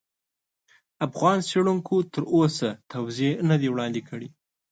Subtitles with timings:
[1.07, 4.29] افغان څېړونکو تر اوسه توضیح نه دي وړاندې کړي.